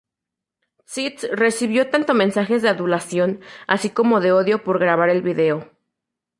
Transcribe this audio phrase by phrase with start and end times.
[0.87, 5.71] Sites recibió tanto mensajes de adulación así como de odio por grabar el video.